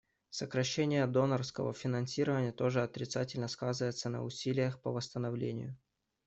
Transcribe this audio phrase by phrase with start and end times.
[0.31, 5.77] Сокращение донорского финансирования тоже отрицательно сказывается на усилиях по восстановлению.